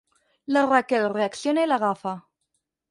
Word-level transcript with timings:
La 0.55 0.63
Raquel 0.71 1.05
reacciona 1.13 1.67
i 1.67 1.71
l'agafa. 1.71 2.17